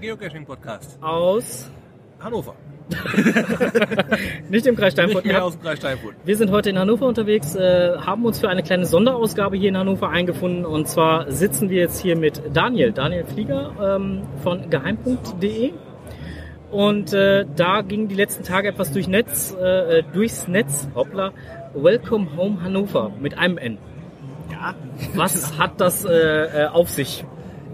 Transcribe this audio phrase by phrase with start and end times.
[0.00, 1.70] der Geocaching-Podcast aus
[2.20, 2.54] Hannover.
[4.48, 5.24] nicht im Kreis Steinfurt.
[5.24, 6.14] Nicht mehr aus dem Kreis Steinfurt.
[6.24, 9.76] Wir sind heute in Hannover unterwegs, äh, haben uns für eine kleine Sonderausgabe hier in
[9.76, 10.64] Hannover eingefunden.
[10.64, 15.72] Und zwar sitzen wir jetzt hier mit Daniel, Daniel Flieger ähm, von geheim.de.
[16.70, 21.32] Und äh, da ging die letzten Tage etwas durch Netz, äh, durchs Netz, hoppla,
[21.74, 23.78] Welcome Home Hannover mit einem N.
[24.50, 24.74] Ja.
[25.14, 27.24] Was hat das äh, äh, auf sich?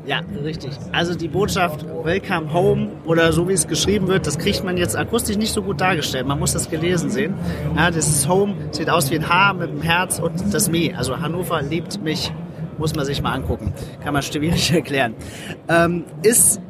[0.06, 0.72] Ja, richtig.
[0.92, 4.96] Also die Botschaft Welcome Home oder so wie es geschrieben wird, das kriegt man jetzt
[4.96, 6.26] akustisch nicht so gut dargestellt.
[6.26, 7.34] Man muss das gelesen sehen.
[7.74, 10.92] Ja, das Home, sieht aus wie ein H mit einem Herz und das Me.
[10.94, 12.30] Also Hannover liebt mich,
[12.76, 13.72] muss man sich mal angucken.
[14.02, 15.14] Kann man schwierig erklären.
[15.68, 16.60] Ähm, ist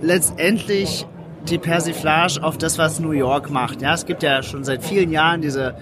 [0.00, 1.06] letztendlich
[1.48, 3.82] die Persiflage auf das, was New York macht.
[3.82, 5.74] Ja, es gibt ja schon seit vielen Jahren diese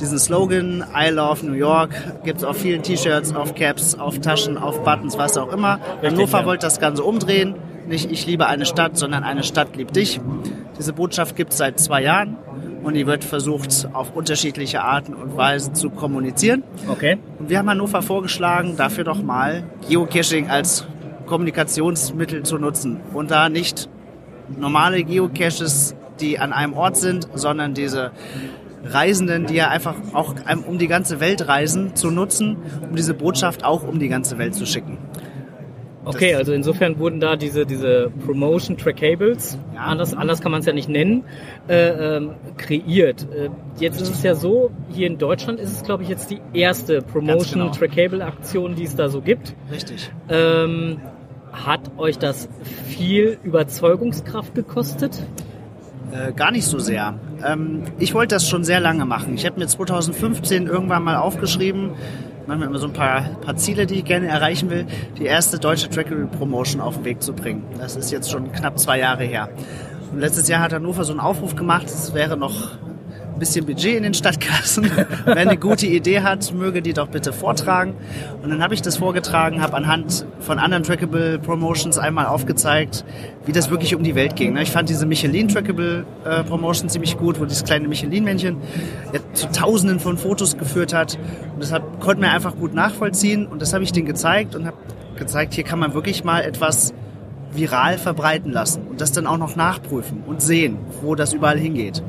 [0.00, 1.90] diesen Slogan I love New York
[2.24, 5.78] gibt es auf vielen T-Shirts, auf Caps, auf Taschen, auf Buttons, was auch immer.
[6.02, 6.46] Richtig, Hannover ja.
[6.46, 7.54] wollte das Ganze umdrehen.
[7.88, 10.20] Nicht ich liebe eine Stadt, sondern eine Stadt liebt dich.
[10.78, 12.36] Diese Botschaft gibt es seit zwei Jahren
[12.82, 16.62] und die wird versucht auf unterschiedliche Arten und Weisen zu kommunizieren.
[16.88, 17.18] Okay.
[17.38, 20.86] Und wir haben Hannover vorgeschlagen, dafür doch mal Geocaching als
[21.26, 23.88] Kommunikationsmittel zu nutzen und da nicht
[24.56, 28.12] normale Geocaches, die an einem Ort sind, sondern diese
[28.84, 30.34] Reisenden, die ja einfach auch
[30.66, 32.56] um die ganze Welt reisen, zu nutzen,
[32.88, 34.98] um diese Botschaft auch um die ganze Welt zu schicken.
[36.06, 39.80] Okay, also insofern wurden da diese, diese Promotion Trackables, Ja.
[39.86, 41.24] anders, anders kann man es ja nicht nennen,
[41.66, 43.26] äh, ähm, kreiert.
[43.34, 43.48] Äh,
[43.80, 47.02] jetzt ist es ja so, hier in Deutschland ist es, glaube ich, jetzt die erste
[47.02, 47.72] Promotion genau.
[47.72, 49.56] Trackable Aktion, die es da so gibt.
[49.68, 50.12] Richtig.
[50.28, 51.00] Ähm,
[51.52, 52.48] hat euch das
[52.84, 55.20] viel Überzeugungskraft gekostet?
[56.12, 57.14] Äh, gar nicht so sehr.
[57.44, 59.34] Ähm, ich wollte das schon sehr lange machen.
[59.34, 61.90] Ich habe mir 2015 irgendwann mal aufgeschrieben,
[62.46, 64.86] manchmal immer so ein paar, paar Ziele, die ich gerne erreichen will,
[65.18, 67.64] die erste deutsche Trackable Promotion auf den Weg zu bringen.
[67.78, 69.48] Das ist jetzt schon knapp zwei Jahre her.
[70.12, 72.70] Und letztes Jahr hat Hannover so einen Aufruf gemacht, es wäre noch
[73.36, 74.90] ein bisschen Budget in den Stadtkassen.
[75.24, 77.94] Wer eine gute Idee hat, möge die doch bitte vortragen.
[78.42, 83.04] Und dann habe ich das vorgetragen, habe anhand von anderen Trackable Promotions einmal aufgezeigt,
[83.44, 84.56] wie das wirklich um die Welt ging.
[84.56, 88.56] Ich fand diese Michelin Trackable äh, Promotion ziemlich gut, wo dieses kleine Michelin-Männchen
[89.12, 91.18] ja, zu Tausenden von Fotos geführt hat.
[91.52, 93.46] Und deshalb konnte man einfach gut nachvollziehen.
[93.46, 94.78] Und das habe ich denen gezeigt und habe
[95.18, 96.94] gezeigt, hier kann man wirklich mal etwas
[97.52, 102.02] viral verbreiten lassen und das dann auch noch nachprüfen und sehen, wo das überall hingeht.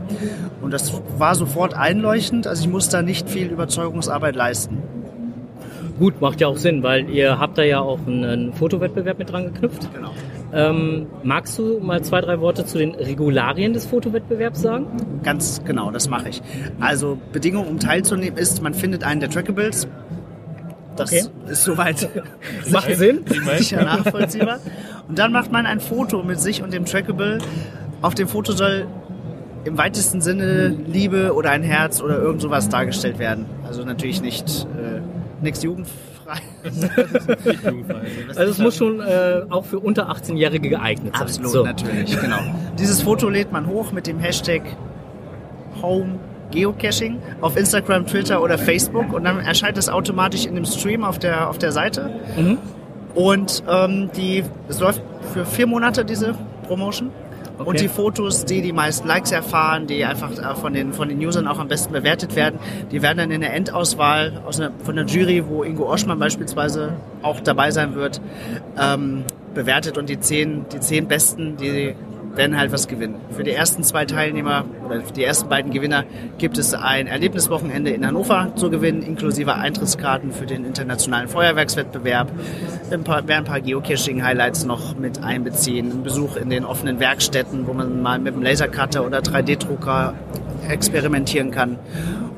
[0.61, 4.81] Und das war sofort einleuchtend, also ich muss da nicht viel Überzeugungsarbeit leisten.
[5.99, 9.45] Gut, macht ja auch Sinn, weil ihr habt da ja auch einen, Fotowettbewerb mit dran
[9.45, 9.89] geknüpft.
[9.93, 10.11] Genau.
[10.53, 14.85] Ähm, magst du mal zwei, drei Worte zu den Regularien des Fotowettbewerbs sagen?
[15.23, 16.41] Ganz genau, das mache ich.
[16.79, 19.87] Also Bedingung, um teilzunehmen, ist, man findet einen der Trackables.
[20.95, 21.23] Das Okay.
[21.49, 22.09] ist soweit
[22.71, 23.25] Macht Sinn?
[23.57, 24.59] sicher nachvollziehbar.
[25.07, 27.39] Und dann macht man ein Foto mit sich und dem Trackable.
[28.01, 28.87] Auf dem Foto soll
[29.63, 33.45] im weitesten Sinne Liebe oder ein Herz oder irgend sowas dargestellt werden.
[33.65, 35.01] Also natürlich nicht äh,
[35.41, 35.97] nichts jugendfrei.
[36.63, 38.01] Nicht jugendfrei.
[38.35, 41.21] Also es muss schon äh, auch für unter 18-Jährige geeignet sein.
[41.21, 41.63] Absolut, So.
[41.63, 42.39] natürlich, genau.
[42.77, 44.61] Dieses Foto lädt man hoch mit dem Hashtag
[45.81, 46.19] Home
[46.51, 51.19] Geocaching auf Instagram, Twitter oder Facebook und dann erscheint es automatisch in dem Stream auf
[51.19, 52.09] der, auf der Seite.
[52.37, 52.57] Mhm.
[53.17, 55.01] Und ähm, die, es läuft
[55.33, 56.35] für vier Monate diese
[56.67, 57.09] Promotion.
[57.57, 57.67] Okay.
[57.67, 61.17] Und die Fotos, die die meisten Likes erfahren, die einfach äh, von den, von den
[61.25, 62.59] Usern auch am besten bewertet werden,
[62.91, 66.93] die werden dann in der Endauswahl aus einer, von der Jury, wo Ingo Oschmann beispielsweise
[67.23, 68.21] auch dabei sein wird,
[68.79, 69.23] ähm,
[69.55, 69.97] bewertet.
[69.97, 71.95] Und die zehn, die zehn Besten, die
[72.35, 73.15] werden halt was gewinnen.
[73.31, 76.03] Für die ersten zwei Teilnehmer oder für die ersten beiden Gewinner
[76.37, 82.31] gibt es ein Erlebniswochenende in Hannover zu gewinnen, inklusive Eintrittskarten für den internationalen Feuerwerkswettbewerb.
[82.91, 85.91] Ein paar, werden ein paar Geocaching-Highlights noch mit einbeziehen.
[85.91, 90.13] Ein Besuch in den offenen Werkstätten, wo man mal mit dem Lasercutter oder 3D-Drucker
[90.69, 91.79] experimentieren kann.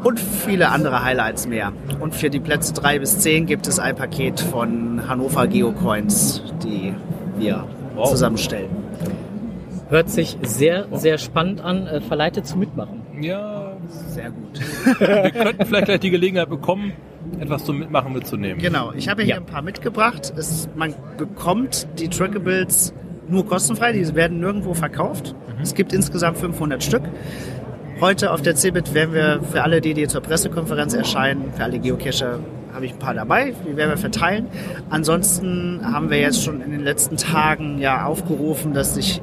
[0.03, 1.73] Und viele andere Highlights mehr.
[1.99, 6.93] Und für die Plätze drei bis zehn gibt es ein Paket von Hannover Geocoins, die
[7.37, 7.65] wir
[7.95, 8.11] Wow.
[8.11, 8.69] zusammenstellen.
[9.89, 11.87] Hört sich sehr, sehr spannend an.
[11.87, 13.01] Äh, verleitet zu mitmachen.
[13.21, 13.73] Ja,
[14.09, 14.59] Sehr gut.
[14.99, 16.93] wir könnten vielleicht gleich die Gelegenheit bekommen,
[17.39, 18.61] etwas zum Mitmachen mitzunehmen.
[18.61, 19.37] Genau, ich habe hier Ja.
[19.37, 20.31] ein paar mitgebracht.
[20.37, 22.93] Es, man bekommt die Trackables
[23.27, 25.35] nur kostenfrei, die werden nirgendwo verkauft.
[25.61, 27.03] Es gibt insgesamt 500 Stück.
[27.99, 31.79] Heute auf der CeBIT werden wir für alle, die, die zur Pressekonferenz erscheinen, für alle
[31.79, 32.39] Geocacher,
[32.73, 34.47] habe ich ein paar dabei, die werden wir verteilen.
[34.89, 39.21] Ansonsten haben wir jetzt schon in den letzten Tagen ja aufgerufen, dass sich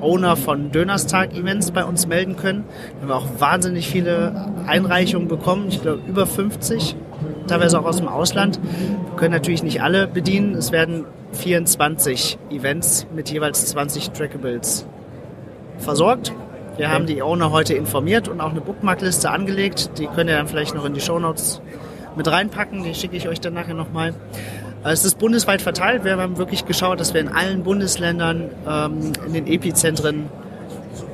[0.00, 2.64] Owner von Dönerstag-Events bei uns melden können.
[3.00, 6.96] Wir haben auch wahnsinnig viele Einreichungen bekommen, ich glaube über 50
[7.48, 8.60] teilweise auch aus dem Ausland.
[8.62, 10.54] Wir können natürlich nicht alle bedienen.
[10.54, 14.86] Es werden 24 Events mit jeweils 20 Trackables
[15.78, 16.32] versorgt.
[16.76, 16.94] Wir okay.
[16.94, 19.90] haben die Owner heute informiert und auch eine Bookmarkliste angelegt.
[19.98, 21.60] Die könnt ihr dann vielleicht noch in die Shownotes
[22.16, 22.84] mit reinpacken.
[22.84, 24.14] Die schicke ich euch dann nachher nochmal.
[24.84, 26.04] Es ist bundesweit verteilt.
[26.04, 30.28] Wir haben wirklich geschaut, dass wir in allen Bundesländern ähm, in den Epizentren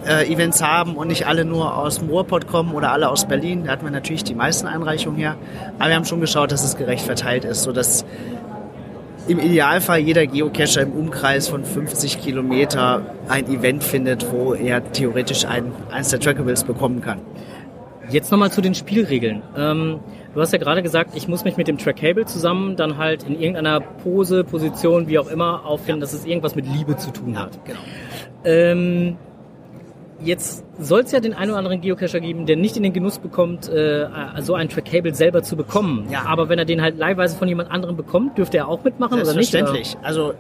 [0.06, 3.64] äh, Events haben und nicht alle nur aus dem Ruhrpott kommen oder alle aus Berlin.
[3.64, 5.36] Da hatten wir natürlich die meisten Einreichungen her.
[5.78, 8.04] Aber wir haben schon geschaut, dass es gerecht verteilt ist, sodass
[9.26, 15.46] im Idealfall jeder Geocacher im Umkreis von 50 Kilometer ein Event findet, wo er theoretisch
[15.46, 17.20] ein, eins der Trackables bekommen kann.
[18.10, 19.42] Jetzt nochmal zu den Spielregeln.
[19.56, 20.00] Ähm,
[20.34, 23.38] du hast ja gerade gesagt, ich muss mich mit dem Trackable zusammen dann halt in
[23.38, 26.06] irgendeiner Pose, Position, wie auch immer auffinden, ja.
[26.06, 27.54] dass es irgendwas mit Liebe zu tun hat.
[27.54, 27.80] Ja, genau.
[28.44, 29.16] Ähm,
[30.24, 33.18] Jetzt soll es ja den einen oder anderen Geocacher geben, der nicht in den Genuss
[33.18, 34.06] bekommt, äh,
[34.40, 36.06] so ein Trackable selber zu bekommen.
[36.10, 36.22] Ja.
[36.26, 39.34] Aber wenn er den halt leihweise von jemand anderem bekommt, dürfte er auch mitmachen oder
[39.34, 39.50] nicht?
[39.50, 39.96] Selbstverständlich.
[40.02, 40.34] Also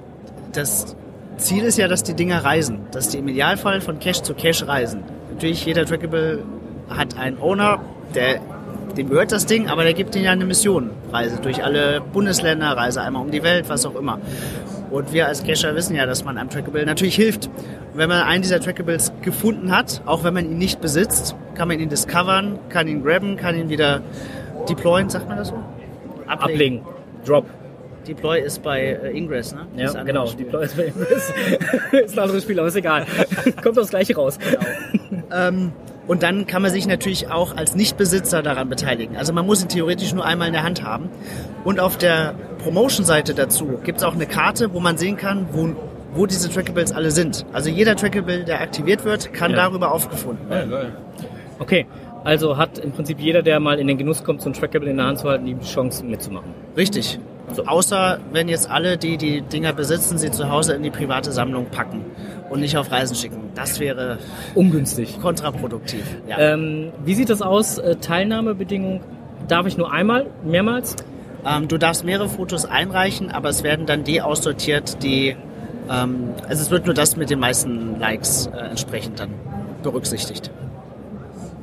[0.52, 0.96] das
[1.36, 4.66] Ziel ist ja, dass die Dinger reisen, dass die im Idealfall von Cache zu Cache
[4.66, 5.02] reisen.
[5.32, 6.44] Natürlich, jeder Trackable
[6.96, 7.80] hat einen Owner,
[8.14, 8.40] der
[8.96, 10.90] dem gehört das Ding, aber der gibt ihnen ja eine Mission.
[11.12, 14.20] Reise durch alle Bundesländer, Reise einmal um die Welt, was auch immer.
[14.90, 17.50] Und wir als Cacher wissen ja, dass man einem Trackable natürlich hilft.
[17.94, 21.80] Wenn man einen dieser Trackables gefunden hat, auch wenn man ihn nicht besitzt, kann man
[21.80, 24.02] ihn discovern, kann ihn grabben, kann ihn wieder
[24.68, 25.54] deployen, sagt man das so?
[26.26, 26.52] Ablegen.
[26.52, 26.80] Ablegen.
[27.24, 27.46] Drop.
[28.06, 29.66] Deploy ist bei äh, Ingress, ne?
[29.76, 30.26] Ja, genau.
[30.26, 30.44] Spiel.
[30.44, 31.32] Deploy ist bei Ingress.
[32.04, 33.06] ist ein anderes Spiel, aber ist egal.
[33.62, 34.38] Kommt das gleiche raus.
[34.38, 35.24] Genau.
[35.32, 35.72] ähm,
[36.06, 39.16] und dann kann man sich natürlich auch als Nichtbesitzer daran beteiligen.
[39.16, 41.08] Also man muss ihn theoretisch nur einmal in der Hand haben.
[41.64, 45.70] Und auf der Promotion-Seite dazu gibt es auch eine Karte, wo man sehen kann, wo,
[46.14, 47.46] wo diese Trackables alle sind.
[47.52, 49.56] Also jeder Trackable, der aktiviert wird, kann ja.
[49.56, 50.72] darüber aufgefunden werden.
[50.72, 50.86] Ja,
[51.58, 51.86] okay,
[52.22, 54.98] also hat im Prinzip jeder, der mal in den Genuss kommt, so ein Trackable in
[54.98, 56.52] der Hand zu halten, die Chance mitzumachen.
[56.76, 57.18] Richtig.
[57.54, 57.64] So.
[57.66, 61.66] Außer wenn jetzt alle, die die Dinger besitzen, sie zu Hause in die private Sammlung
[61.66, 62.04] packen
[62.50, 63.50] und nicht auf Reisen schicken.
[63.54, 64.18] Das wäre
[64.54, 65.20] ungünstig.
[65.20, 66.04] Kontraproduktiv.
[66.26, 66.38] Ja.
[66.38, 67.78] Ähm, wie sieht das aus?
[67.78, 69.00] Äh, Teilnahmebedingungen?
[69.48, 70.96] Darf ich nur einmal, mehrmals?
[71.46, 75.36] Ähm, du darfst mehrere Fotos einreichen, aber es werden dann die aussortiert, die
[75.90, 79.30] ähm, also es wird nur das mit den meisten Likes äh, entsprechend dann
[79.82, 80.50] berücksichtigt.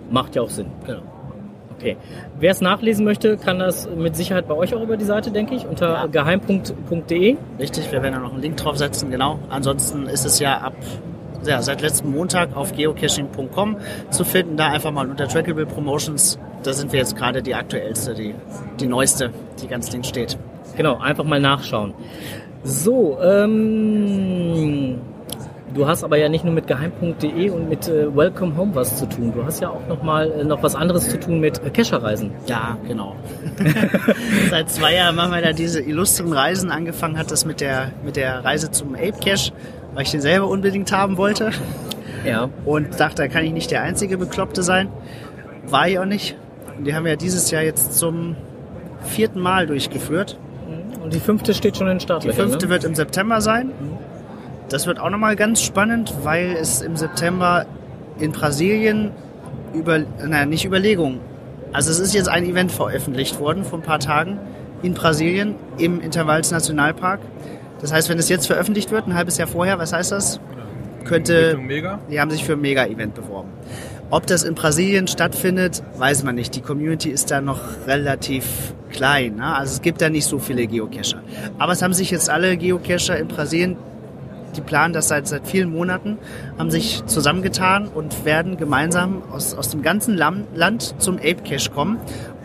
[0.10, 0.68] Macht ja auch Sinn.
[0.86, 1.02] Genau.
[1.82, 1.98] Okay.
[2.40, 5.56] Wer es nachlesen möchte, kann das mit Sicherheit bei euch auch über die Seite, denke
[5.56, 6.06] ich, unter ja.
[6.06, 7.38] geheim.de.
[7.58, 9.40] Richtig, wir werden da noch einen Link draufsetzen, genau.
[9.50, 10.76] Ansonsten ist es ja ab
[11.44, 13.78] ja, seit letztem Montag auf geocaching.com
[14.12, 14.58] zu finden.
[14.58, 16.38] Da einfach mal unter Trackable Promotions.
[16.62, 18.36] Da sind wir jetzt gerade die aktuellste, die,
[18.80, 20.38] die neueste, die ganz links steht.
[20.78, 21.96] Genau, einfach mal nachschauen.
[22.64, 25.02] So, ähm,
[25.74, 29.08] Du hast aber ja nicht nur mit geheim.de und mit äh, Welcome Home was zu
[29.08, 29.32] tun.
[29.34, 32.32] Du hast ja auch noch mal äh, noch was anderes zu tun mit äh, Kescherreisen.
[32.48, 33.16] Ja, genau.
[34.50, 36.72] Seit zwei Jahren machen wir da diese illustren Reisen.
[36.72, 39.54] Angefangen hat das mit der mit der Reise zum Ape Cache,
[39.94, 41.52] weil ich den selber unbedingt haben wollte.
[42.26, 42.50] Ja.
[42.66, 44.90] Und dachte, da kann ich nicht der einzige Bekloppte sein.
[45.68, 46.36] War ich auch nicht.
[46.78, 48.36] Und die haben wir ja dieses Jahr jetzt zum
[49.04, 50.38] vierten Mal durchgeführt.
[51.04, 52.24] Und die fünfte steht schon in den Start.
[52.24, 52.72] Die fünfte ne?
[52.72, 53.68] wird im September sein.
[53.68, 53.98] Mhm.
[54.72, 57.66] Das wird auch nochmal ganz spannend, weil es im September
[58.20, 59.12] in Brasilien
[59.74, 61.20] über, naja, nicht Überlegung.
[61.74, 64.40] Also es ist jetzt ein Event veröffentlicht worden vor ein paar Tagen
[64.82, 67.20] in Brasilien im Intervals Nationalpark.
[67.82, 70.40] Das heißt, wenn es jetzt veröffentlicht wird, ein halbes Jahr vorher, was heißt das?
[71.04, 71.58] Könnte.
[71.58, 72.00] Mega?
[72.10, 73.50] Die haben sich für ein Mega-Event beworben.
[74.10, 76.56] Ob das in Brasilien stattfindet, weiß man nicht.
[76.56, 78.46] Die Community ist da noch relativ
[78.90, 79.36] klein.
[79.38, 79.56] Ne?
[79.56, 81.24] Also es gibt da nicht so viele Geocacher.
[81.58, 83.78] Aber es haben sich jetzt alle Geocacher in Brasilien
[84.56, 86.18] die planen das seit, seit vielen Monaten,
[86.58, 92.00] haben sich zusammengetan und werden gemeinsam aus, aus dem ganzen Land zum Ape Cache kommen.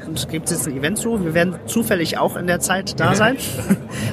[0.07, 1.25] Und es gibt jetzt ein Event zu.
[1.25, 3.37] Wir werden zufällig auch in der Zeit da sein.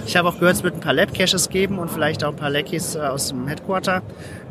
[0.06, 2.36] Ich habe auch gehört, es wird ein paar Lab Caches geben und vielleicht auch ein
[2.36, 4.02] paar Leckies äh, aus dem Headquarter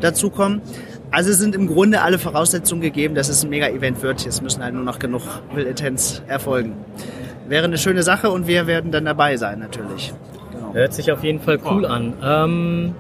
[0.01, 0.63] dazukommen.
[1.11, 4.25] Also es sind im Grunde alle Voraussetzungen gegeben, dass es ein Mega-Event wird.
[4.25, 5.23] Jetzt müssen halt nur noch genug
[5.53, 6.75] Will Intents erfolgen.
[7.49, 10.15] Wäre eine schöne Sache und wir werden dann dabei sein natürlich.
[10.53, 10.73] Genau.
[10.73, 12.15] Hört sich auf jeden Fall cool an.
[12.23, 12.95] Ähm,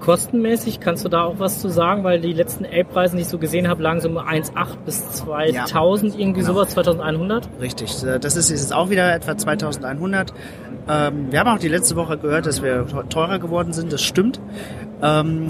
[0.00, 3.38] Kostenmäßig kannst du da auch was zu sagen, weil die letzten Ape-Preise, die ich so
[3.38, 6.54] gesehen habe, lagen so um 1,8 bis 2000, ja, irgendwie genau.
[6.54, 7.48] sowas, 2100?
[7.60, 10.32] Richtig, äh, das ist jetzt auch wieder etwa 2100.
[10.88, 14.40] Ähm, wir haben auch die letzte Woche gehört, dass wir teurer geworden sind, das stimmt.
[15.02, 15.46] Ähm,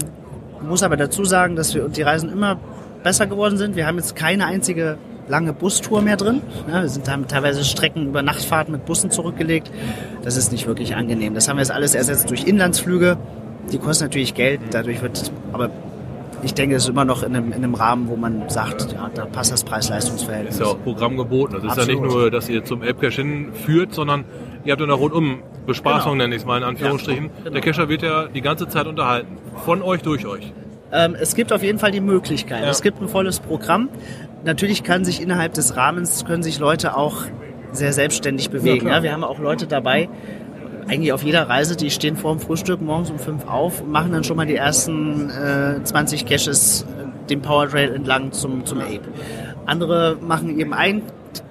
[0.61, 2.59] muss aber dazu sagen, dass wir die Reisen immer
[3.03, 3.75] besser geworden sind.
[3.75, 6.41] Wir haben jetzt keine einzige lange Bustour mehr drin.
[6.67, 9.71] Ja, wir sind, haben teilweise Strecken über Nachtfahrten mit Bussen zurückgelegt.
[10.23, 11.33] Das ist nicht wirklich angenehm.
[11.33, 13.17] Das haben wir jetzt alles ersetzt durch Inlandsflüge.
[13.71, 15.69] Die kosten natürlich Geld, dadurch wird, aber
[16.43, 19.09] ich denke, es ist immer noch in einem, in einem Rahmen, wo man sagt, ja,
[19.13, 20.55] da passt das Preis-Leistungs-Verhältnis.
[20.55, 21.53] Ist ja auch Programm geboten.
[21.53, 21.89] Das ist Absolut.
[21.89, 24.25] ja nicht nur, dass ihr zum App-Cache hinführt, sondern
[24.65, 26.23] ihr habt eine rundum Bespaßung, Genau.
[26.23, 27.29] nenne ich es mal in Anführungsstrichen.
[27.43, 27.51] genau.
[27.51, 29.37] Der Cacher wird ja die ganze Zeit unterhalten.
[29.63, 30.51] Von euch, durch euch.
[30.91, 32.63] Ähm, es gibt auf jeden Fall die Möglichkeit.
[32.63, 32.69] Ja.
[32.69, 33.89] Es gibt ein volles Programm.
[34.43, 37.17] Natürlich kann sich innerhalb des Rahmens können sich Leute auch
[37.71, 38.87] sehr selbstständig bewegen.
[38.87, 40.09] Ja, wir haben auch Leute dabei,
[40.87, 44.11] eigentlich auf jeder Reise, die stehen vor dem Frühstück morgens um fünf auf und machen
[44.11, 48.79] dann schon mal die ersten äh, 20 Caches äh, den Power Trail entlang zum, zum
[48.79, 49.01] Ape.
[49.65, 51.01] Andere machen eben ein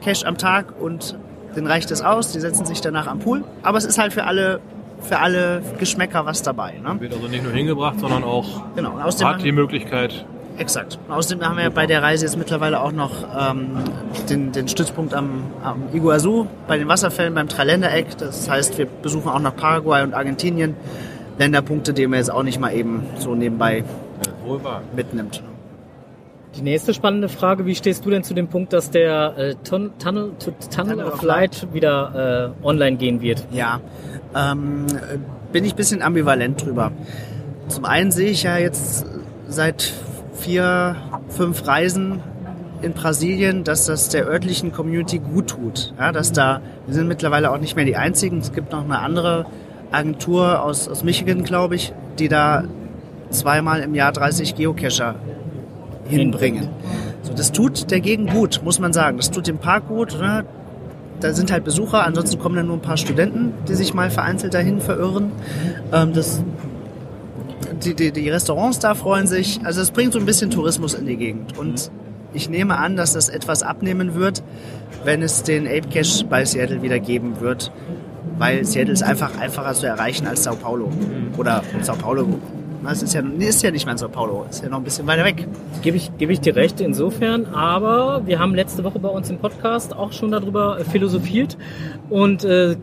[0.04, 1.16] Cache am Tag und
[1.56, 3.44] den reicht es aus, die setzen sich danach am Pool.
[3.62, 4.60] Aber es ist halt für alle,
[5.00, 6.74] für alle Geschmäcker was dabei.
[6.82, 7.00] Ne?
[7.00, 8.98] Wird also nicht nur hingebracht, sondern auch Genau.
[8.98, 10.24] Hat die Möglichkeit,
[10.58, 10.98] Exakt.
[11.08, 13.78] Außerdem haben wir bei der Reise jetzt mittlerweile auch noch ähm,
[14.28, 18.18] den, den Stützpunkt am, am Iguazu, bei den Wasserfällen, beim Dreiländereck.
[18.18, 20.74] Das heißt, wir besuchen auch noch Paraguay und Argentinien.
[21.38, 23.84] Länderpunkte, die man jetzt auch nicht mal eben so nebenbei
[24.94, 25.42] mitnimmt.
[26.56, 29.92] Die nächste spannende Frage, wie stehst du denn zu dem Punkt, dass der äh, Tun
[29.98, 33.44] Tunnel, Tu- Tunnel, Tunnel of Light wieder äh, online gehen wird?
[33.52, 33.80] Ja,
[34.36, 34.84] ähm,
[35.52, 36.92] bin ich ein bisschen ambivalent drüber.
[37.68, 39.06] Zum einen sehe ich ja jetzt
[39.48, 39.94] seit
[40.40, 40.96] vier,
[41.28, 42.20] fünf Reisen
[42.82, 45.94] in Brasilien, dass das der örtlichen Community gut tut.
[45.98, 48.38] Ja, dass da, wir sind mittlerweile auch nicht mehr die einzigen.
[48.38, 49.46] Es gibt noch eine andere
[49.90, 52.64] Agentur aus, aus Michigan, glaube ich, die da
[53.30, 55.16] zweimal im Jahr 30 Geocacher
[56.08, 56.68] hinbringen.
[57.22, 59.18] So, das tut der Gegend gut, muss man sagen.
[59.18, 60.18] Das tut dem Park gut.
[60.18, 60.44] Ne?
[61.20, 64.54] Da sind halt Besucher, ansonsten kommen dann nur ein paar Studenten, die sich mal vereinzelt
[64.54, 65.32] dahin verirren.
[65.92, 66.42] Ähm, das,
[67.84, 69.60] die, die, die Restaurants da freuen sich.
[69.64, 71.58] Also es bringt so ein bisschen Tourismus in die Gegend.
[71.58, 71.90] Und
[72.32, 74.42] ich nehme an, dass das etwas abnehmen wird,
[75.04, 77.72] wenn es den Ape Cache bei Seattle wieder geben wird.
[78.38, 80.90] Weil Seattle ist einfach einfacher zu erreichen als Sao Paulo.
[81.36, 82.38] Oder Sao Paulo.
[82.82, 84.46] Das ist ja, ist ja nicht mal in Sao Paulo.
[84.48, 85.46] Ist ja noch ein bisschen weiter weg.
[85.82, 89.38] Gebe ich, gebe ich dir recht insofern, aber wir haben letzte Woche bei uns im
[89.38, 91.58] Podcast auch schon darüber äh, philosophiert
[92.08, 92.76] und äh,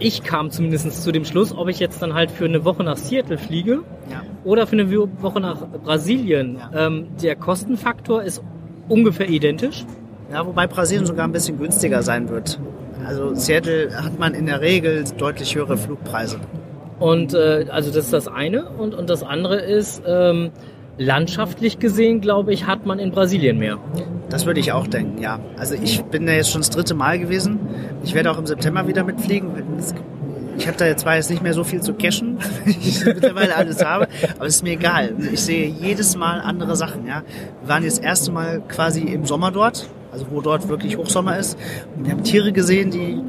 [0.00, 2.96] ich kam zumindest zu dem Schluss, ob ich jetzt dann halt für eine Woche nach
[2.96, 4.22] Seattle fliege Ja.
[4.44, 6.56] Oder für eine Wo- Woche nach Brasilien.
[6.72, 6.86] Ja.
[6.86, 8.42] Ähm, der Kostenfaktor ist
[8.88, 9.84] ungefähr identisch.
[10.32, 12.58] Ja, wobei Brasilien sogar ein bisschen günstiger sein wird.
[13.06, 16.38] Also Seattle hat man in der Regel deutlich höhere Flugpreise.
[17.00, 18.66] Und äh, also das ist das eine.
[18.70, 20.50] Und, und das andere ist, ähm,
[20.96, 23.78] landschaftlich gesehen, glaube ich, hat man in Brasilien mehr.
[24.30, 25.40] Das würde ich auch denken, ja.
[25.58, 27.58] Also ich bin da jetzt schon das dritte Mal gewesen.
[28.04, 29.50] Ich werde auch im September wieder mitfliegen.
[30.56, 33.56] Ich habe da jetzt zwar jetzt nicht mehr so viel zu cashen, weil ich mittlerweile
[33.56, 35.14] alles habe, aber es ist mir egal.
[35.32, 37.22] Ich sehe jedes Mal andere Sachen, ja.
[37.60, 41.38] Wir waren jetzt das erste Mal quasi im Sommer dort, also wo dort wirklich Hochsommer
[41.38, 41.58] ist.
[41.96, 43.20] Und wir haben Tiere gesehen, die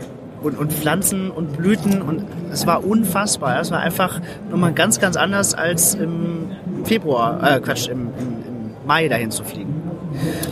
[0.42, 3.60] und, und Pflanzen und Blüten und es war unfassbar.
[3.60, 6.52] Es war einfach nochmal ganz, ganz anders als im
[6.84, 9.74] Februar, äh, Quatsch, im, im, im Mai dahin zu fliegen.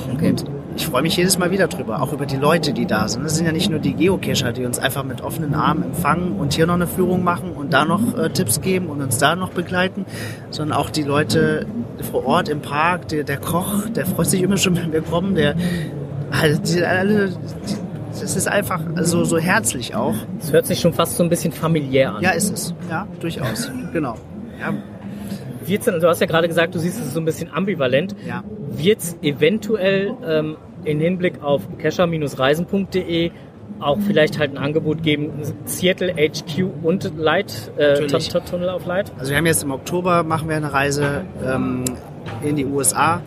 [0.10, 0.20] Und
[0.76, 3.24] ich freue mich jedes Mal wieder drüber, auch über die Leute, die da sind.
[3.24, 6.54] Das sind ja nicht nur die Geocacher, die uns einfach mit offenen Armen empfangen und
[6.54, 9.50] hier noch eine Führung machen und da noch äh, Tipps geben und uns da noch
[9.50, 10.06] begleiten,
[10.50, 11.66] sondern auch die Leute
[12.12, 15.36] vor Ort im Park, der, der Koch, der freut sich immer schon, wenn wir kommen,
[15.36, 15.56] der,
[16.32, 17.76] also die, alle, die,
[18.20, 20.16] das ist einfach so, so herzlich auch.
[20.40, 22.22] Es hört sich schon fast so ein bisschen familiär an.
[22.22, 22.74] Ja, ist es.
[22.90, 23.72] Ja, durchaus.
[23.92, 24.16] Genau.
[24.60, 24.74] Ja,
[25.64, 28.16] 14, du hast ja gerade gesagt, du siehst es so ein bisschen ambivalent.
[28.28, 28.44] ja.
[28.76, 33.32] Wird es eventuell ähm, in Hinblick auf kescher-reisen.de
[33.80, 35.32] auch vielleicht halt ein Angebot geben,
[35.66, 37.96] Seattle HQ und Light, äh.
[38.06, 39.12] Tun- Tun- Tunnel of Light?
[39.18, 41.84] Also wir haben jetzt im Oktober machen wir eine Reise ähm,
[42.44, 43.22] in die USA,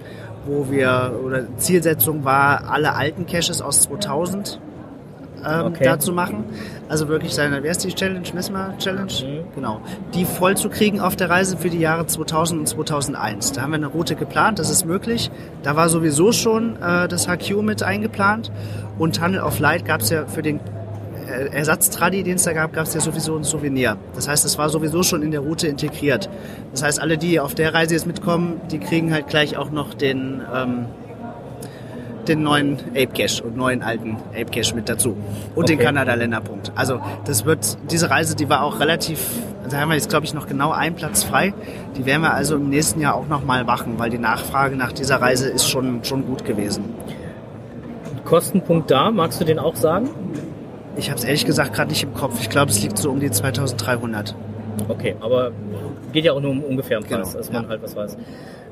[0.47, 4.61] wo wir oder Zielsetzung war, alle alten Caches aus 2000
[5.47, 5.85] ähm, Okay.
[5.85, 6.45] da zu machen.
[6.88, 8.26] Also wirklich seine, wer ist die Challenge?
[8.35, 9.12] Nesma Challenge?
[9.25, 9.55] Mhm.
[9.55, 9.81] Genau.
[10.15, 13.53] Die voll zu kriegen auf der Reise für die Jahre 2000 und 2001.
[13.53, 15.31] Da haben wir eine Route geplant, das ist möglich.
[15.62, 18.50] Da war sowieso schon äh, das HQ mit eingeplant
[18.99, 20.61] und Tunnel of Light gab es ja für den
[21.29, 23.97] äh, Ersatztradi, den es da gab, gab es ja sowieso ein Souvenir.
[24.15, 26.29] Das heißt, es war sowieso schon in der Route integriert.
[26.73, 29.93] Das heißt, alle, die auf der Reise jetzt mitkommen, die kriegen halt gleich auch noch
[29.95, 30.87] den, ähm,
[32.28, 35.16] den neuen Ape Cache und neuen alten Ape Cache mit dazu.
[35.54, 35.85] Und den Okay.
[35.87, 36.73] Kanada-Länderpunkt.
[36.75, 39.21] Also das wird, diese Reise, die war auch relativ,
[39.71, 41.52] da haben wir jetzt glaube ich noch genau einen Platz frei.
[41.97, 45.21] Die werden wir also im nächsten Jahr auch nochmal machen, weil die Nachfrage nach dieser
[45.21, 46.85] Reise ist schon, schon gut gewesen.
[48.25, 50.09] Kostenpunkt da, magst du den auch sagen?
[50.97, 52.40] Ich habe es ehrlich gesagt gerade nicht im Kopf.
[52.40, 54.35] Ich glaube, es liegt so um die 2300.
[54.88, 55.52] Okay, aber
[56.12, 57.68] geht ja auch nur um ungefähren Preis, Genau, dass man ja.
[57.68, 58.16] halt was weiß.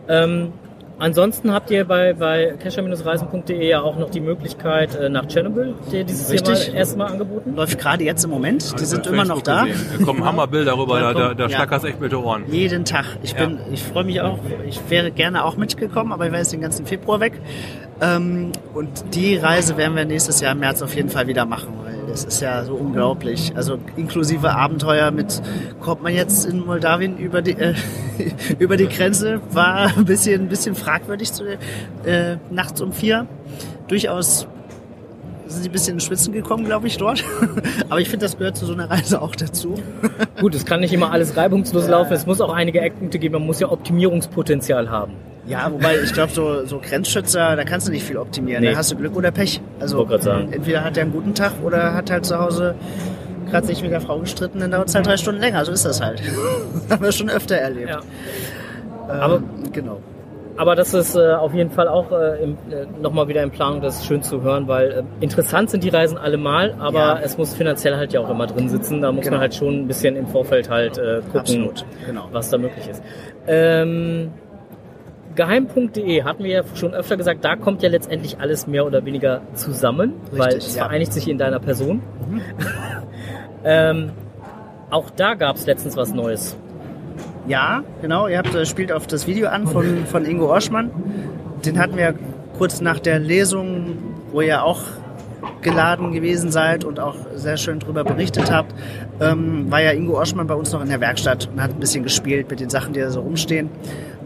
[0.08, 0.52] Ähm,
[0.99, 6.05] Ansonsten habt ihr bei, bei casher-reisen.de ja auch noch die Möglichkeit äh, nach Chernobyl, die
[6.05, 6.67] dieses Richtig.
[6.67, 7.55] Jahr mal erstmal angeboten.
[7.57, 8.79] Läuft gerade jetzt im Moment.
[8.81, 9.65] Die sind Bei immer noch da.
[9.65, 9.87] gesehen.
[9.99, 11.51] Da kommen Hammerbilder rüber, da, da, da Ja.
[11.51, 12.45] schlackerst echt mit den Ohren.
[12.49, 13.07] Jeden Tag.
[13.23, 14.39] Ich bin, ich freue mich auch.
[14.69, 17.41] Ich wäre gerne auch mitgekommen, aber ich war jetzt den ganzen Februar weg.
[18.01, 21.69] Ähm, und die Reise werden wir nächstes Jahr im März auf jeden Fall wieder machen,
[22.08, 23.52] das ist ja so unglaublich.
[23.56, 25.42] Also inklusive Abenteuer mit,
[25.80, 27.75] kommt man jetzt in Moldawien über die, äh,
[28.58, 31.44] über die Grenze, war ein bisschen, ein bisschen fragwürdig zu,
[32.04, 33.26] äh, nachts um vier.
[33.88, 34.46] Durchaus
[35.46, 37.25] sind sie ein bisschen ins Schwitzen gekommen, glaube ich, dort.
[37.88, 39.75] Aber ich finde, das gehört zu so einer Reise auch dazu.
[40.40, 42.12] Gut, es kann nicht immer alles reibungslos laufen.
[42.12, 43.34] Es muss auch einige Eckpunkte geben.
[43.34, 45.12] Man muss ja Optimierungspotenzial haben.
[45.47, 48.63] Ja, wobei ich glaube, so, so Grenzschützer, da kannst du nicht viel optimieren.
[48.65, 48.71] Nee.
[48.73, 49.61] Da hast du Glück oder Pech.
[49.79, 50.07] Also
[50.51, 52.75] entweder hat er einen guten Tag oder hat halt zu Hause
[53.51, 55.65] gerade sich mit der Frau gestritten, dann dauert es halt drei Stunden länger.
[55.65, 56.23] So ist das halt.
[56.91, 57.91] Haben wir schon öfter erlebt.
[57.91, 58.01] Ja.
[59.11, 60.01] Ähm, Aber- genau.
[60.57, 63.81] Aber das ist äh, auf jeden Fall auch äh, im, äh, nochmal wieder in Planung,
[63.81, 67.19] das ist schön zu hören, weil äh, interessant sind die Reisen allemal, aber Ja.
[67.21, 69.03] es muss finanziell halt ja auch immer drin sitzen.
[69.03, 69.35] Da muss Genau.
[69.35, 72.29] man halt schon ein bisschen im Vorfeld halt äh, gucken, Absolut, genau.
[72.31, 73.03] was da möglich ist.
[73.49, 74.31] Ähm,
[75.35, 79.43] Geheim.de hatten wir ja schon öfter gesagt, da kommt ja letztendlich alles mehr oder weniger
[79.55, 80.83] zusammen, weil es ja.
[80.83, 80.87] Mhm.
[80.87, 82.03] vereinigt sich in deiner Person.
[83.64, 84.11] ähm,
[84.91, 86.57] auch da gab es letztens was Neues.
[87.47, 88.29] Ja, genau.
[88.29, 90.91] Ihr habt, äh, spielt auf das Video an von, von Ingo Oschmann.
[91.64, 92.14] Den hatten wir
[92.57, 93.99] kurz nach der Lesung,
[94.33, 94.81] wo ihr auch
[95.61, 98.75] geladen gewesen seid und auch sehr schön drüber berichtet habt,
[99.21, 102.03] ähm, war ja Ingo Oschmann bei uns noch in der Werkstatt und hat ein bisschen
[102.03, 103.71] gespielt mit den Sachen, die da so rumstehen.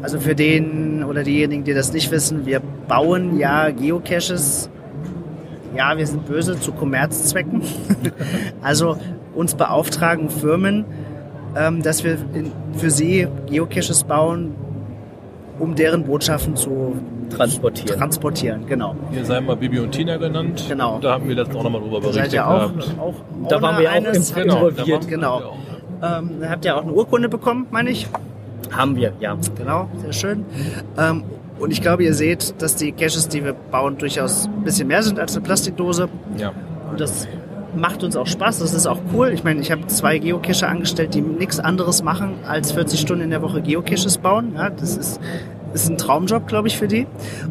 [0.03, 4.71] Also für den oder diejenigen, die das nicht wissen, wir bauen ja Geocaches
[5.77, 7.63] ja, wir sind böse zu Kommerzzwecken.
[8.63, 8.97] also
[9.35, 10.85] uns beauftragen Firmen,
[11.57, 14.55] ähm, dass wir in, für sie Geocaches bauen,
[15.59, 16.97] um deren Botschaften zu
[17.31, 17.99] Transportieren.
[17.99, 18.67] transportieren.
[18.67, 18.97] Genau.
[19.11, 20.65] Hier seien mal Bibi und Tina genannt.
[20.69, 20.99] Genau.
[20.99, 23.15] Da haben wir letztens auch nochmal drüber Da berichtet seid ihr auch, auch
[23.49, 25.09] Da waren wir auch eines, Genau, da involviert.
[25.09, 25.41] Genau.
[25.41, 26.19] wir auch.
[26.19, 28.07] Ähm, da habt ihr auch eine Urkunde bekommen, meine ich.
[28.71, 29.37] Haben wir, ja.
[29.57, 30.45] Genau, sehr schön.
[30.97, 31.25] Ähm,
[31.59, 35.03] und ich glaube, ihr seht, dass die Caches, die wir bauen, durchaus ein bisschen mehr
[35.03, 36.09] sind als eine Plastikdose.
[36.37, 36.53] Ja.
[36.91, 37.27] Und das
[37.75, 39.31] macht uns auch Spaß, das ist auch cool.
[39.33, 43.31] Ich meine, ich habe zwei Geocacher angestellt, die nichts anderes machen, als 40 Stunden in
[43.31, 44.53] der Woche Geocaches bauen.
[44.57, 45.21] Ja, das ist,
[45.75, 47.07] ist ein Traumjob, glaube ich, für die.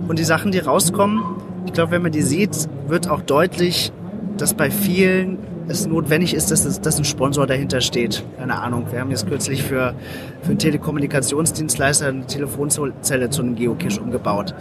[0.08, 1.22] Und die Sachen, die rauskommen,
[1.66, 3.92] ich glaube, wenn man die sieht, wird auch deutlich,
[4.38, 8.24] dass bei vielen es notwendig ist, dass, es, dass ein Sponsor dahinter steht.
[8.38, 8.88] Keine Ahnung.
[8.92, 9.94] Wir haben jetzt kürzlich für,
[10.42, 14.56] für einen Telekommunikationsdienstleister eine Telefonzelle zu einem Geocache umgebaut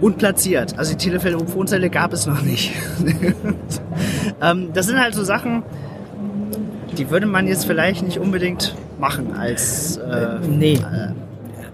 [0.00, 0.78] und platziert.
[0.78, 2.72] Also die Telefonzelle gab es noch nicht.
[4.42, 5.62] ähm, das sind halt so Sachen,
[6.96, 10.78] die würde man jetzt vielleicht nicht unbedingt machen als äh, Nee.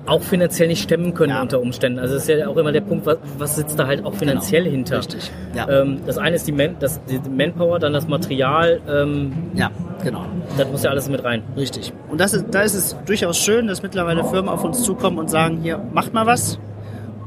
[0.06, 1.42] Auch finanziell nicht stemmen können Ja.
[1.42, 1.98] unter Umständen.
[1.98, 4.64] Also es ist ja auch immer der Punkt, was, was sitzt da halt auch finanziell
[4.64, 4.98] hinter.
[4.98, 5.30] richtig.
[5.54, 5.68] Ja.
[5.68, 9.70] Ähm, das eine ist die, Man, das, die Manpower, dann das Material, ähm, ja,
[10.04, 10.24] genau.
[10.56, 11.42] das muss ja alles mit rein.
[11.56, 11.92] Richtig.
[12.08, 15.28] Und das ist, da ist es durchaus schön, dass mittlerweile Firmen auf uns zukommen und
[15.28, 16.58] sagen, hier, macht mal was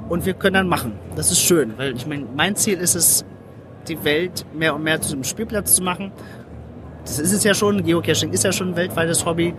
[0.08, 0.94] und wir können dann machen.
[1.16, 3.26] Das ist schön, weil ich meine, mein Ziel ist es,
[3.88, 6.12] die Welt mehr und mehr zu einem Spielplatz zu machen.
[7.06, 9.54] Das ist es ja schon, Geocaching ist ja schon ein weltweites Hobby.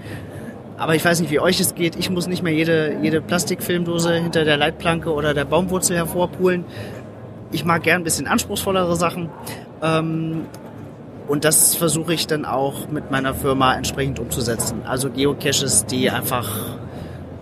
[0.81, 1.95] Aber ich weiß nicht, wie euch es geht.
[1.97, 6.65] Ich muss nicht mehr jede, jede Plastikfilmdose hinter der Leitplanke oder der Baumwurzel hervorpulen.
[7.53, 9.29] Ich mag gern ein bisschen anspruchsvollere Sachen.
[9.83, 10.47] Ähm,
[11.29, 14.81] und das versuche ich dann auch mit meiner Firma entsprechend umzusetzen.
[14.87, 16.49] Also Geocaches, die einfach,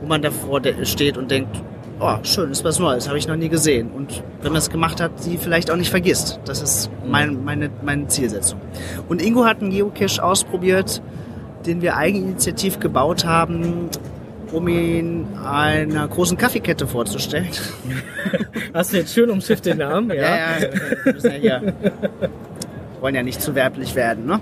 [0.01, 1.63] wo man davor steht und denkt,
[2.01, 3.93] oh, schön, ist was Neues, habe ich noch nie gesehen.
[3.93, 6.41] Und wenn man es gemacht hat, die vielleicht auch nicht vergisst.
[6.45, 8.61] Das ist mein, meine, meine Zielsetzung.
[9.09, 11.01] Und Ingo hat einen Geocache ausprobiert,
[11.69, 13.89] den wir eigeninitiativ gebaut haben,
[14.53, 17.49] um ihn einer großen Kaffeekette vorzustellen.
[18.75, 20.11] Hast du jetzt schön umschifft den Namen?
[20.11, 20.59] Ja.
[20.59, 21.73] Ja, ja, ja
[23.01, 24.27] wollen ja nicht zu werblich werden.
[24.27, 24.41] Ne?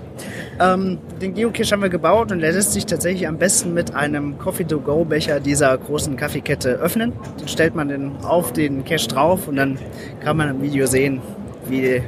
[0.59, 4.37] Ähm, den Geocache haben wir gebaut und der lässt sich tatsächlich am besten mit einem
[4.37, 7.13] Coffee-to-go-Becher dieser großen Kaffeekette öffnen.
[7.37, 9.77] Dann stellt man den auf den Cache drauf und dann
[10.23, 11.21] kann man im Video sehen,
[11.67, 12.01] wie,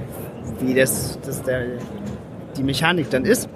[0.60, 1.66] wie das, das der,
[2.58, 3.50] die Mechanik dann ist.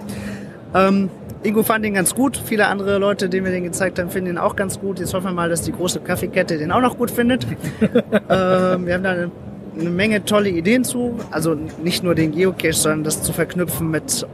[0.76, 1.10] Ähm,
[1.43, 2.41] Ingo fand den ganz gut.
[2.43, 4.99] Viele andere Leute, denen wir den gezeigt haben, finden ihn auch ganz gut.
[4.99, 7.45] Jetzt hoffen wir mal, dass die große Kaffeekette den auch noch gut findet.
[7.82, 9.32] ähm, wir haben da eine,
[9.77, 11.19] eine Menge tolle Ideen zu.
[11.32, 14.25] Also nicht nur den Geocache, sondern das zu verknüpfen mit,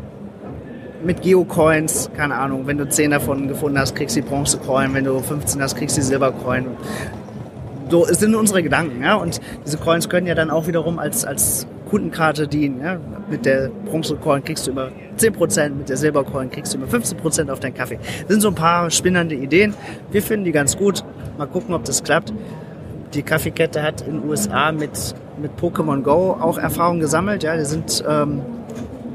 [1.03, 2.11] mit Geocoins.
[2.15, 4.93] Keine Ahnung, wenn du 10 davon gefunden hast, kriegst du die Bronzecoin.
[4.93, 6.67] Wenn du 15 hast, kriegst du die Silbercoin.
[7.89, 9.01] So es sind unsere Gedanken.
[9.01, 9.15] Ja?
[9.15, 12.81] Und diese Coins können ja dann auch wiederum als, als Kundenkarte dienen.
[12.81, 12.99] Ja?
[13.29, 17.59] Mit der Bronzecoin kriegst du immer 10%, mit der Silbercoin kriegst du immer 15% auf
[17.59, 17.99] deinen Kaffee.
[18.21, 19.73] Das sind so ein paar spinnende Ideen.
[20.11, 21.03] Wir finden die ganz gut.
[21.37, 22.33] Mal gucken, ob das klappt.
[23.13, 27.43] die Kaffeekette hat in den USA mit, mit Pokémon Go auch Erfahrung gesammelt.
[27.43, 28.41] Ja, die sind ähm,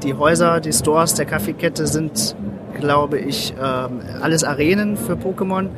[0.03, 2.35] die Häuser, die Stores der Kaffeekette sind,
[2.79, 5.69] glaube ich, ähm, alles Arenen für Pokémon.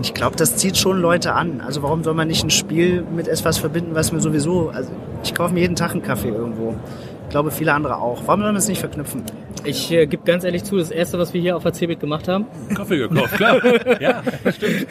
[0.00, 1.60] Ich glaube, das zieht schon Leute an.
[1.60, 4.90] Also warum soll man nicht ein Spiel mit etwas verbinden, was mir sowieso, also
[5.22, 6.76] ich kaufe mir jeden Tag einen Kaffee irgendwo.
[7.24, 8.22] Ich glaube, viele andere auch.
[8.26, 9.22] Warum soll man es nicht verknüpfen?
[9.64, 12.26] Ich äh, gebe ganz ehrlich zu, das erste, was wir hier auf der CeBIT gemacht
[12.26, 13.60] haben, Kaffee gekauft, klar.
[14.00, 14.86] ja, stimmt.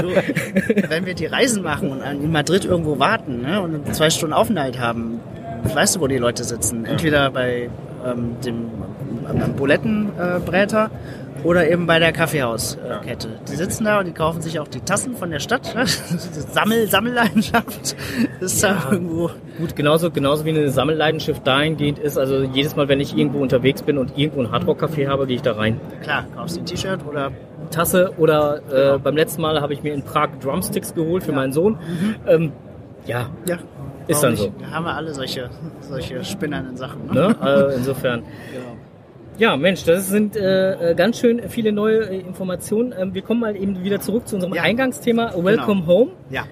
[0.00, 0.10] So,
[0.88, 4.78] wenn wir die Reisen machen und in Madrid irgendwo warten ne, und zwei Stunden Aufenthalt
[4.78, 5.20] haben,
[5.74, 6.84] weißt du, wo die Leute sitzen?
[6.84, 7.70] Entweder bei
[8.04, 8.70] ähm, dem
[9.28, 10.90] ähm, Bulettenbräter
[11.44, 13.40] oder eben bei der Kaffeehauskette.
[13.50, 15.74] Die sitzen da und die kaufen sich auch die Tassen von der Stadt.
[15.74, 15.86] Ne?
[16.52, 17.96] Sammel, Sammelleidenschaft
[18.40, 19.30] ist da irgendwo.
[19.58, 23.82] gut, genauso, genauso wie eine Sammelleidenschaft dahingehend ist, also jedes Mal, wenn ich irgendwo unterwegs
[23.82, 25.80] bin und irgendwo ein Hardrock-Café habe, gehe ich da rein.
[26.02, 27.32] Klar, kaufst du ein T-Shirt oder
[27.70, 28.98] Tasse oder äh, Genau.
[28.98, 31.78] beim letzten Mal habe ich mir in Prag Drumsticks geholt für meinen Sohn.
[32.26, 32.52] Ähm,
[33.06, 33.58] ja, ja.
[34.08, 34.50] Ist dann nicht?
[34.60, 35.50] Da haben wir alle solche,
[35.80, 37.06] solche spinnernden Sachen.
[37.06, 37.36] Ne?
[37.40, 37.70] ne?
[37.72, 38.22] äh, insofern.
[38.52, 38.69] Genau.
[39.40, 42.92] Ja, Mensch, das sind äh, äh, ganz schön viele neue äh, Informationen.
[42.96, 44.64] Ähm, wir kommen mal eben wieder zurück zu unserem Ja.
[44.64, 46.10] Eingangsthema Welcome Home.
[46.28, 46.44] Ja.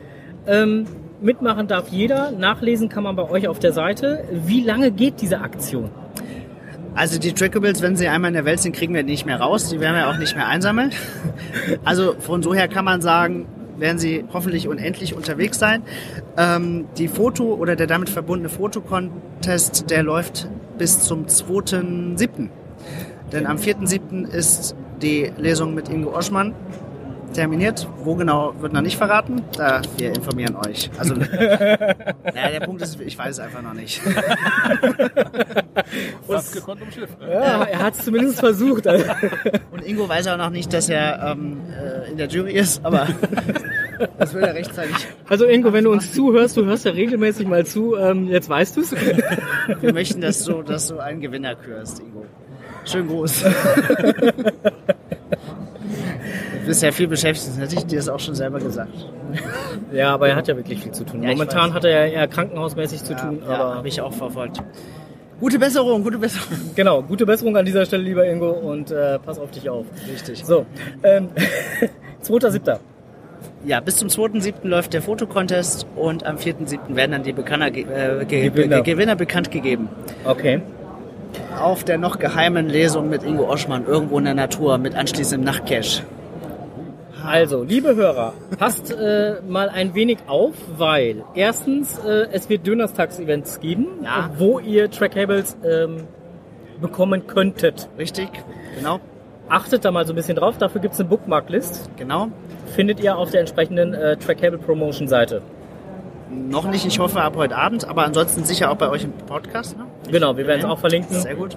[0.46, 0.86] Ähm,
[1.20, 4.24] mitmachen darf jeder, nachlesen kann man bei euch auf der Seite.
[4.32, 5.90] Wie lange geht diese Aktion?
[6.94, 9.68] Also die Trackables, wenn sie einmal in der Welt sind, kriegen wir nicht mehr raus.
[9.68, 10.90] Die werden wir auch nicht mehr einsammeln.
[11.84, 13.46] Also von so her kann man sagen,
[13.76, 15.82] werden sie hoffentlich unendlich unterwegs sein.
[16.38, 20.48] Ähm, die Foto oder der damit verbundene Fotocontest, der läuft
[20.78, 22.48] bis zum 2.7.
[23.32, 24.26] Denn am 4.7.
[24.26, 26.54] ist die Lesung mit Ingo Oschmann
[27.32, 27.88] terminiert.
[28.02, 29.42] Wo genau wird noch nicht verraten.
[29.56, 30.90] Da wir informieren euch.
[30.98, 34.00] Also naja, der Punkt ist, ich weiß es einfach noch nicht.
[36.26, 37.20] Fast gekonnt umschifft.
[37.20, 37.32] Ne?
[37.32, 38.86] Ja, er hat es zumindest versucht.
[39.70, 43.08] Und Ingo weiß auch noch nicht, dass er ähm, äh, in der Jury ist, aber
[44.18, 44.94] das will er rechtzeitig.
[45.28, 48.76] Also Ingo, wenn du uns zuhörst, du hörst ja regelmäßig mal zu, ähm, jetzt weißt
[48.76, 48.94] du es.
[49.80, 52.26] Wir möchten, dass du, dass du einen Gewinner kürst, Ingo.
[52.90, 53.44] Schön groß.
[56.60, 58.92] Du bist ja viel beschäftigt, das hätte ich dir das auch schon selber gesagt.
[59.90, 61.22] Ja, aber er hat ja wirklich viel zu tun.
[61.22, 64.62] Ja, Momentan hat er ja eher krankenhausmäßig zu tun, ja, aber habe ich auch verfolgt.
[65.40, 66.58] Gute Besserung, gute Besserung.
[66.76, 69.86] genau, gute Besserung an dieser Stelle, lieber Ingo, und äh, pass auf dich auf.
[70.12, 70.44] Richtig.
[70.44, 70.66] So,
[71.04, 71.30] ähm,
[72.22, 72.78] 2.7.
[73.64, 74.52] Ja, bis zum 2.7.
[74.64, 76.94] läuft der Fotocontest und am 4.7.
[76.94, 78.82] werden dann die Bekanner, äh, ge Gewinner.
[78.82, 79.88] Ge Gewinner bekannt gegeben.
[80.24, 80.60] Okay.
[81.60, 86.02] Auf der noch geheimen Lesung mit Ingo Oschmann irgendwo in der Natur mit anschließendem Nachtcash.
[87.26, 93.60] Also, liebe Hörer, passt äh, mal ein wenig auf, weil erstens, äh, es wird Dönerstags-Events
[93.60, 94.30] geben, Ja.
[94.38, 96.04] wo ihr Trackcables ähm,
[96.80, 97.88] bekommen könntet.
[97.98, 98.28] Richtig?
[98.76, 99.00] Genau?
[99.48, 101.90] Achtet da mal so ein bisschen drauf, dafür gibt es eine Bookmarklist.
[101.96, 102.28] Genau?
[102.74, 105.42] Findet ihr auf der entsprechenden äh, Trackcable Promotion Seite.
[106.30, 109.78] Noch nicht, ich hoffe ab heute Abend, aber ansonsten sicher auch bei euch im Podcast.
[109.78, 109.84] Ne?
[110.10, 111.14] Genau, wir werden es auch verlinken.
[111.16, 111.56] Sehr gut.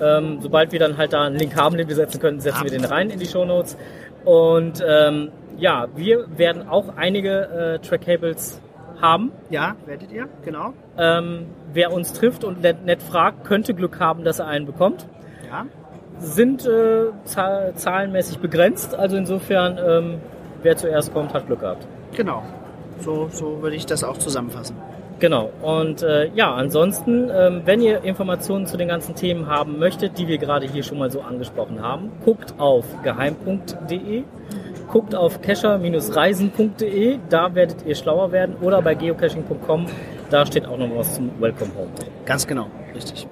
[0.00, 2.70] Ähm, sobald wir dann halt da einen Link haben, den wir setzen können, setzen wir
[2.70, 3.76] den rein in die Shownotes.
[4.24, 8.60] Und ähm, ja, wir werden auch einige äh, Trackcables
[9.00, 9.32] haben.
[9.50, 10.28] Ja, werdet ihr?
[10.44, 10.72] Genau.
[10.98, 15.06] Ähm, wer uns trifft und nett, nett fragt, könnte Glück haben, dass er einen bekommt.
[15.48, 15.66] Ja.
[16.18, 20.20] Sind äh, zahl zahlenmäßig begrenzt, also insofern, ähm,
[20.62, 21.86] wer zuerst kommt, hat Glück gehabt.
[22.16, 22.42] Genau.
[23.00, 24.76] So, so würde ich das auch zusammenfassen.
[25.18, 25.50] Genau.
[25.62, 30.28] Und äh, ja, ansonsten, ähm, wenn ihr Informationen zu den ganzen Themen haben möchtet, die
[30.28, 34.24] wir gerade hier schon mal so angesprochen haben, guckt auf geheim.de,
[34.90, 39.86] guckt auf kescher-reisen.de, da werdet ihr schlauer werden, oder bei geocaching.com,
[40.28, 41.90] da steht auch noch was zum Welcome Home.
[42.26, 42.66] Ganz genau.
[42.94, 43.26] Richtig.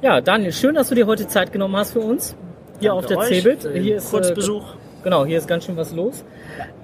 [0.00, 2.36] Ja, Daniel, schön, dass du dir heute Zeit genommen hast für uns.
[2.78, 3.68] Hier Danke auf der CeBIT.
[3.74, 4.62] Hier ist Kurzbesuch.
[4.62, 6.24] Äh, genau, hier ist ganz schön was los.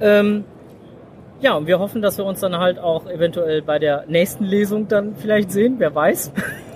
[0.01, 0.45] Ähm,
[1.45, 4.89] ja, und wir hoffen, dass wir uns dann halt auch eventuell bei der nächsten Lesung
[4.89, 5.75] dann vielleicht sehen.
[5.77, 6.33] Wer weiß.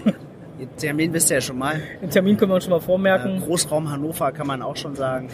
[0.60, 1.80] Den Termin wisst ihr ja schon mal.
[2.02, 3.40] Den Termin können wir uns schon mal vormerken.
[3.40, 5.28] Großraum Hannover kann man auch schon sagen.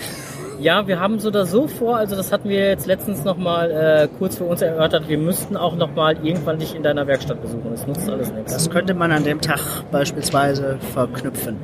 [0.61, 4.09] Ja, wir haben so oder so vor, also das hatten wir jetzt letztens nochmal äh,
[4.19, 7.71] kurz für uns erörtert, wir müssten auch nochmal irgendwann dich in deiner Werkstatt besuchen.
[7.73, 8.53] Das nutzt alles nichts.
[8.53, 9.59] Das könnte man an dem Tag
[9.91, 11.57] beispielsweise verknüpfen.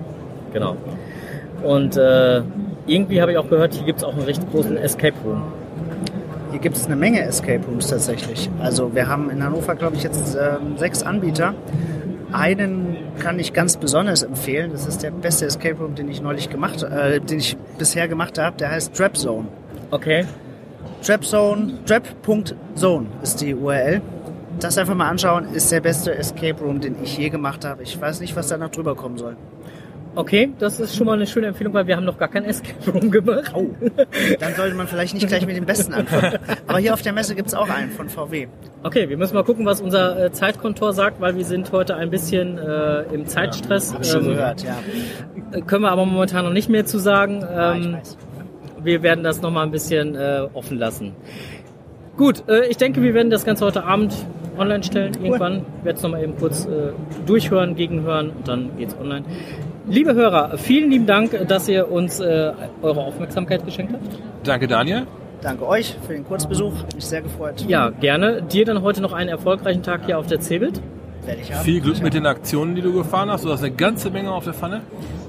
[0.53, 0.77] Genau.
[1.63, 2.43] Und äh,
[2.89, 5.60] irgendwie habe ich auch gehört, hier gibt es auch einen recht großen Escape Room.
[6.51, 8.51] Hier gibt es eine Menge Escape Rooms tatsächlich.
[8.61, 11.55] Also wir haben in Hannover, glaube ich, jetzt ähm, sechs Anbieter.
[12.33, 14.73] Einen kann ich ganz besonders empfehlen.
[14.73, 18.39] Das ist der beste Escape Room, den ich neulich gemacht, äh, den ich bisher gemacht
[18.39, 18.57] habe.
[18.57, 19.49] Der heißt Trap Zone.
[19.91, 20.25] Okay.
[21.03, 24.03] Trapzone, trap.zone ist die URL.
[24.59, 27.83] Das einfach mal anschauen, ist der beste Escape Room, den ich je gemacht habe.
[27.83, 29.37] Ich weiß nicht, was da noch drüber kommen soll.
[30.17, 32.91] Okay, das ist schon mal eine schöne Empfehlung, weil wir haben noch gar kein Escape
[32.91, 33.53] Room gemacht.
[33.55, 33.67] Oh,
[34.41, 36.39] dann sollte man vielleicht nicht gleich mit dem Besten anfangen.
[36.67, 38.49] Aber hier auf der Messe gibt's auch einen von VW.
[38.83, 42.11] Okay, wir müssen mal gucken, was unser äh, Zeitkontor sagt, weil wir sind heute ein
[42.11, 43.95] bisschen äh, im Zeitstress.
[44.01, 44.79] Ich schon Ähm, gehört, ja.
[45.53, 47.41] äh, können wir aber momentan noch nicht mehr zu sagen.
[47.43, 48.19] ja ich Ähm, weiß.
[48.83, 51.15] wir werden das noch mal ein bisschen äh, offen lassen.
[52.17, 54.13] Gut, äh, ich denke, wir werden das Ganze heute Abend
[54.59, 55.13] online stellen.
[55.23, 56.93] Irgendwann Ich werde es noch mal eben kurz äh,
[57.27, 59.25] durchhören, gegenhören und dann geht's online.
[59.89, 64.05] Liebe Hörer, vielen lieben Dank, dass ihr uns äh, eure Aufmerksamkeit geschenkt habt.
[64.45, 65.07] Danke, Daniel.
[65.43, 66.77] Danke euch für den Kurzbesuch.
[66.83, 67.65] Hat mich sehr gefreut.
[67.67, 68.43] Ja, gerne.
[68.43, 70.81] Dir dann heute noch einen erfolgreichen Tag hier auf der Cebit.
[71.25, 71.65] Werde ich haben.
[71.65, 73.45] Viel Glück mit den Aktionen, die du gefahren hast.
[73.45, 74.83] Du hast eine ganze Menge auf der Pfanne.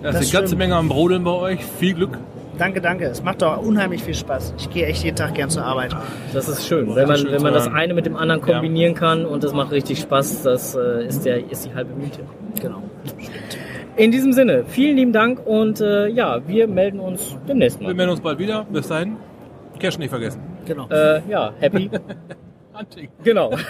[0.04, 0.56] Da ist Das eine ganze.
[0.58, 1.64] Menge am Brodeln bei euch.
[1.64, 2.18] Viel Glück.
[2.58, 3.06] Danke, danke.
[3.06, 4.54] Es macht doch unheimlich viel Spaß.
[4.58, 5.96] Ich gehe echt jeden Tag gern zur Arbeit.
[6.34, 9.26] Das ist schön, wenn man, schön wenn man das eine mit dem anderen kombinieren kann
[9.26, 10.44] und das macht richtig Spaß.
[10.44, 12.20] Das äh, ist, der, ist die halbe Miete.
[12.62, 12.84] Genau.
[13.98, 17.94] In diesem Sinne, vielen lieben Dank und äh, ja, wir melden uns demnächst Wir mal.
[17.94, 18.66] melden uns bald wieder.
[18.72, 19.18] Bis dahin.
[19.80, 20.42] Cash nicht vergessen.
[20.66, 20.88] Genau.
[20.90, 21.90] Äh, ja, happy.
[22.74, 23.10] Hunting.
[23.24, 23.52] genau.